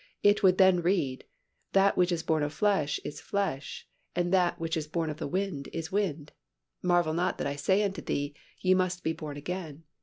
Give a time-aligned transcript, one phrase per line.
[0.23, 1.25] It would then read,
[1.73, 5.17] "That which is born of the flesh is flesh and that which is born of
[5.17, 6.31] the 'Wind' is wind.
[6.81, 9.83] Marvel not that I said unto thee, Ye must be born again.